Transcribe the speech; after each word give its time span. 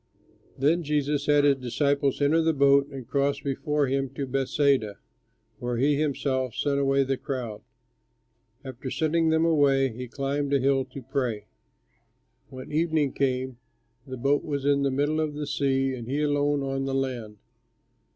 Then 0.57 0.81
Jesus 0.81 1.27
had 1.27 1.43
his 1.43 1.57
disciples 1.57 2.23
enter 2.23 2.41
the 2.41 2.55
boat 2.55 2.87
and 2.89 3.07
cross 3.07 3.39
before 3.39 3.85
him 3.85 4.09
to 4.15 4.25
Bethsaida, 4.25 4.97
while 5.59 5.75
he 5.75 5.95
himself 5.95 6.55
sent 6.55 6.79
away 6.79 7.03
the 7.03 7.17
crowd. 7.17 7.61
After 8.65 8.89
sending 8.89 9.29
them 9.29 9.45
away, 9.45 9.89
he 9.89 10.07
climbed 10.07 10.55
a 10.55 10.59
hill 10.59 10.85
to 10.85 11.03
pray. 11.03 11.45
When 12.49 12.71
evening 12.71 13.13
came 13.13 13.59
the 14.07 14.17
boat 14.17 14.43
was 14.43 14.65
in 14.65 14.81
the 14.81 14.89
middle 14.89 15.19
of 15.21 15.35
the 15.35 15.45
sea 15.45 15.93
and 15.93 16.07
he 16.07 16.23
alone 16.23 16.63
on 16.63 16.85
the 16.85 16.95
land. 16.95 17.37